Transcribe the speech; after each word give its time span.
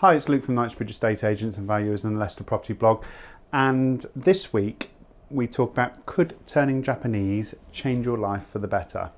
Hi, 0.00 0.12
it's 0.12 0.28
Luke 0.28 0.44
from 0.44 0.56
Knightsbridge 0.56 0.90
Estate 0.90 1.24
Agents 1.24 1.56
and 1.56 1.66
Valuers 1.66 2.04
and 2.04 2.16
the 2.16 2.20
Leicester 2.20 2.44
Property 2.44 2.74
Blog. 2.74 3.02
And 3.50 4.04
this 4.14 4.52
week 4.52 4.90
we 5.30 5.46
talk 5.46 5.72
about 5.72 6.04
could 6.04 6.36
turning 6.44 6.82
Japanese 6.82 7.54
change 7.72 8.04
your 8.04 8.18
life 8.18 8.46
for 8.46 8.58
the 8.58 8.68
better? 8.68 9.10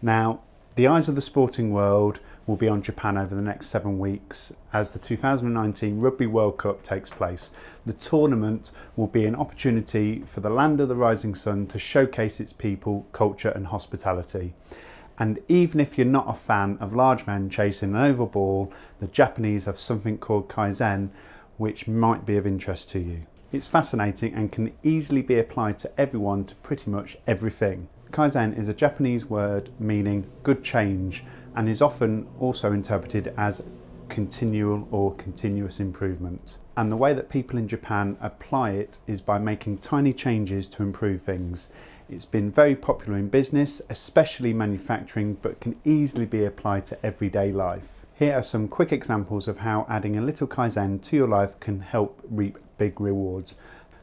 Now, 0.00 0.42
the 0.76 0.86
eyes 0.86 1.08
of 1.08 1.16
the 1.16 1.20
sporting 1.20 1.72
world 1.72 2.20
will 2.46 2.54
be 2.54 2.68
on 2.68 2.80
Japan 2.80 3.18
over 3.18 3.34
the 3.34 3.42
next 3.42 3.70
seven 3.70 3.98
weeks 3.98 4.52
as 4.72 4.92
the 4.92 5.00
2019 5.00 5.98
Rugby 5.98 6.28
World 6.28 6.58
Cup 6.58 6.84
takes 6.84 7.10
place. 7.10 7.50
The 7.84 7.92
tournament 7.92 8.70
will 8.94 9.08
be 9.08 9.24
an 9.24 9.34
opportunity 9.34 10.22
for 10.32 10.38
the 10.38 10.48
land 10.48 10.80
of 10.80 10.86
the 10.86 10.94
rising 10.94 11.34
sun 11.34 11.66
to 11.66 11.78
showcase 11.80 12.38
its 12.38 12.52
people, 12.52 13.04
culture, 13.10 13.50
and 13.50 13.66
hospitality. 13.66 14.54
And 15.20 15.38
even 15.48 15.80
if 15.80 15.98
you're 15.98 16.06
not 16.06 16.30
a 16.30 16.32
fan 16.32 16.78
of 16.80 16.94
large 16.94 17.26
men 17.26 17.50
chasing 17.50 17.90
an 17.90 18.02
oval 18.02 18.26
ball, 18.26 18.72
the 19.00 19.06
Japanese 19.06 19.66
have 19.66 19.78
something 19.78 20.16
called 20.16 20.48
Kaizen, 20.48 21.10
which 21.58 21.86
might 21.86 22.24
be 22.24 22.38
of 22.38 22.46
interest 22.46 22.88
to 22.90 22.98
you. 22.98 23.26
It's 23.52 23.68
fascinating 23.68 24.32
and 24.32 24.50
can 24.50 24.72
easily 24.82 25.20
be 25.20 25.38
applied 25.38 25.78
to 25.80 26.00
everyone 26.00 26.46
to 26.46 26.54
pretty 26.56 26.90
much 26.90 27.18
everything. 27.26 27.88
Kaizen 28.12 28.58
is 28.58 28.68
a 28.68 28.74
Japanese 28.74 29.26
word 29.26 29.68
meaning 29.78 30.26
good 30.42 30.64
change 30.64 31.22
and 31.54 31.68
is 31.68 31.82
often 31.82 32.26
also 32.40 32.72
interpreted 32.72 33.34
as 33.36 33.62
continual 34.08 34.88
or 34.90 35.14
continuous 35.16 35.80
improvement. 35.80 36.58
And 36.76 36.90
the 36.90 36.96
way 36.96 37.12
that 37.12 37.28
people 37.28 37.58
in 37.58 37.68
Japan 37.68 38.16
apply 38.22 38.70
it 38.70 38.98
is 39.06 39.20
by 39.20 39.38
making 39.38 39.78
tiny 39.78 40.12
changes 40.12 40.66
to 40.68 40.82
improve 40.82 41.22
things. 41.22 41.68
It's 42.12 42.24
been 42.24 42.50
very 42.50 42.74
popular 42.74 43.16
in 43.16 43.28
business, 43.28 43.80
especially 43.88 44.52
manufacturing, 44.52 45.34
but 45.34 45.60
can 45.60 45.76
easily 45.84 46.26
be 46.26 46.44
applied 46.44 46.84
to 46.86 47.06
everyday 47.06 47.52
life. 47.52 48.04
Here 48.14 48.34
are 48.34 48.42
some 48.42 48.66
quick 48.66 48.90
examples 48.90 49.46
of 49.46 49.58
how 49.58 49.86
adding 49.88 50.18
a 50.18 50.20
little 50.20 50.48
Kaizen 50.48 51.00
to 51.02 51.16
your 51.16 51.28
life 51.28 51.60
can 51.60 51.78
help 51.78 52.20
reap 52.28 52.58
big 52.78 53.00
rewards. 53.00 53.54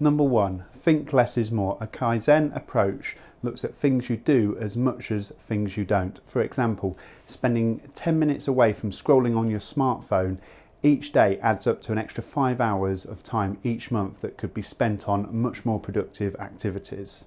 Number 0.00 0.24
one, 0.24 0.64
think 0.72 1.12
less 1.12 1.36
is 1.36 1.52
more. 1.52 1.76
A 1.78 1.86
Kaizen 1.86 2.56
approach 2.56 3.18
looks 3.42 3.64
at 3.64 3.74
things 3.74 4.08
you 4.08 4.16
do 4.16 4.56
as 4.58 4.78
much 4.78 5.10
as 5.10 5.34
things 5.46 5.76
you 5.76 5.84
don't. 5.84 6.20
For 6.24 6.40
example, 6.40 6.96
spending 7.26 7.82
10 7.94 8.18
minutes 8.18 8.48
away 8.48 8.72
from 8.72 8.92
scrolling 8.92 9.36
on 9.36 9.50
your 9.50 9.60
smartphone 9.60 10.38
each 10.82 11.12
day 11.12 11.38
adds 11.42 11.66
up 11.66 11.82
to 11.82 11.92
an 11.92 11.98
extra 11.98 12.24
five 12.24 12.62
hours 12.62 13.04
of 13.04 13.22
time 13.22 13.58
each 13.62 13.90
month 13.90 14.22
that 14.22 14.38
could 14.38 14.54
be 14.54 14.62
spent 14.62 15.06
on 15.06 15.28
much 15.30 15.66
more 15.66 15.78
productive 15.78 16.34
activities. 16.36 17.26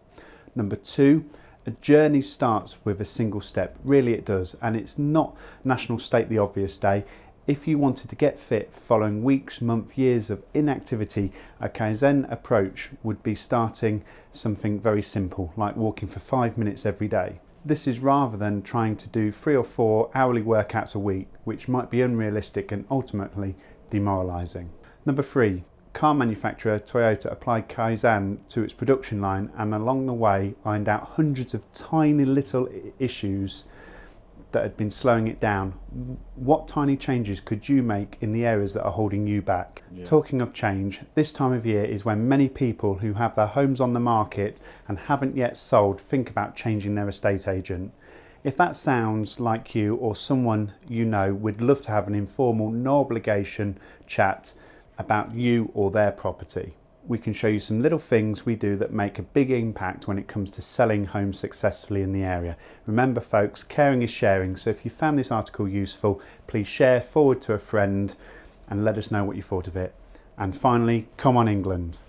Number 0.56 0.76
two, 0.76 1.26
a 1.66 1.72
journey 1.72 2.22
starts 2.22 2.78
with 2.84 3.00
a 3.00 3.06
single 3.06 3.42
step. 3.42 3.78
Really, 3.84 4.14
it 4.14 4.26
does. 4.26 4.56
And 4.62 4.76
it's 4.76 4.98
not 4.98 5.36
National 5.64 5.98
State 5.98 6.30
the 6.30 6.38
Obvious 6.38 6.78
Day. 6.78 7.06
If 7.46 7.68
you 7.68 7.78
wanted 7.78 8.10
to 8.10 8.16
get 8.16 8.40
fit 8.40 8.74
following 8.74 9.24
weeks, 9.24 9.62
months, 9.62 9.98
years 9.98 10.30
of 10.30 10.44
inactivity, 10.54 11.32
a 11.60 11.68
Kaizen 11.68 12.32
approach 12.32 12.90
would 13.02 13.22
be 13.22 13.36
starting 13.36 14.04
something 14.32 14.80
very 14.80 15.02
simple, 15.02 15.54
like 15.58 15.76
walking 15.76 16.08
for 16.08 16.20
five 16.20 16.58
minutes 16.58 16.86
every 16.86 17.08
day. 17.08 17.40
This 17.66 17.88
is 17.88 18.00
rather 18.00 18.38
than 18.38 18.62
trying 18.62 18.98
to 18.98 19.10
do 19.10 19.32
three 19.32 19.56
or 19.56 19.64
four 19.64 20.10
hourly 20.14 20.42
workouts 20.42 20.96
a 20.96 21.00
week, 21.00 21.28
which 21.44 21.68
might 21.68 21.90
be 21.90 22.02
unrealistic 22.02 22.72
and 22.72 22.86
ultimately 22.92 23.56
demoralizing. 23.90 24.70
Number 25.06 25.24
three, 25.24 25.64
car 25.94 26.14
manufacturer 26.14 26.80
Toyota 26.80 27.32
applied 27.32 27.70
Kaizen 27.70 28.40
to 28.50 28.64
its 28.64 28.74
production 28.74 29.22
line 29.22 29.52
and 29.58 29.74
along 29.74 30.08
the 30.08 30.14
way 30.14 30.56
ironed 30.66 30.90
out 30.90 31.10
hundreds 31.16 31.54
of 31.54 31.72
tiny 31.72 32.26
little 32.26 32.68
issues 33.00 33.66
that 34.54 34.64
had 34.64 34.78
been 34.78 34.92
slowing 34.92 35.28
it 35.28 35.40
down. 35.40 35.74
What 36.36 36.68
tiny 36.68 36.96
changes 36.96 37.40
could 37.42 37.68
you 37.68 37.84
make 37.84 38.18
in 38.22 38.32
the 38.32 38.46
areas 38.46 38.74
that 38.74 38.84
are 38.84 38.92
holding 38.92 39.28
you 39.28 39.42
back? 39.42 39.84
Yeah. 39.92 40.06
Talking 40.06 40.42
of 40.42 40.54
change, 40.54 41.02
this 41.16 41.32
time 41.32 41.54
of 41.54 41.66
year 41.66 41.84
is 41.84 42.06
when 42.06 42.28
many 42.28 42.50
people 42.50 42.96
who 42.96 43.14
have 43.14 43.36
their 43.36 43.48
homes 43.48 43.82
on 43.82 43.94
the 43.94 44.00
market 44.00 44.60
and 44.88 44.98
haven't 44.98 45.36
yet 45.36 45.58
sold 45.58 46.00
think 46.00 46.30
about 46.30 46.56
changing 46.56 46.96
their 46.96 47.10
estate 47.10 47.48
agent. 47.48 47.94
If 48.44 48.58
that 48.58 48.76
sounds 48.76 49.40
like 49.40 49.74
you 49.74 49.96
or 49.96 50.16
someone 50.16 50.74
you 50.88 51.06
know, 51.06 51.34
we'd 51.34 51.62
love 51.62 51.82
to 51.84 51.92
have 51.92 52.08
an 52.08 52.16
informal, 52.16 52.70
no 52.72 53.00
obligation 53.00 53.80
chat 54.06 54.54
about 54.98 55.34
you 55.34 55.72
or 55.74 55.92
their 55.92 56.12
property. 56.12 56.74
We 57.06 57.18
can 57.18 57.34
show 57.34 57.48
you 57.48 57.60
some 57.60 57.82
little 57.82 58.00
things 58.00 58.46
we 58.46 58.56
do 58.56 58.78
that 58.78 58.94
make 58.94 59.20
a 59.20 59.24
big 59.24 59.52
impact 59.52 60.08
when 60.08 60.18
it 60.18 60.28
comes 60.28 60.50
to 60.52 60.62
selling 60.62 61.06
homes 61.06 61.38
successfully 61.38 62.02
in 62.02 62.14
the 62.14 62.24
area. 62.24 62.56
Remember 62.86 63.20
folks, 63.20 63.64
caring 63.64 64.02
is 64.02 64.10
sharing, 64.10 64.56
so 64.56 64.70
if 64.70 64.86
you 64.86 64.92
found 64.92 65.20
this 65.20 65.32
article 65.32 65.68
useful, 65.68 66.22
please 66.48 66.68
share, 66.68 67.02
forward 67.02 67.42
to 67.42 67.54
a 67.54 67.60
friend 67.60 68.16
and 68.70 68.86
let 68.86 68.98
us 68.98 69.12
know 69.12 69.26
what 69.26 69.36
you 69.36 69.42
thought 69.42 69.68
of 69.68 69.76
it. 69.76 69.94
And 70.38 70.56
finally, 70.56 71.08
come 71.18 71.36
on 71.36 71.48
England. 71.48 72.00